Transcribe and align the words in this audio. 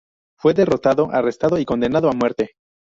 Fue 0.35 0.55
derrotado, 0.55 1.11
arrestado 1.11 1.59
y 1.59 1.65
condenado 1.65 2.09
a 2.09 2.13
muerte. 2.13 2.55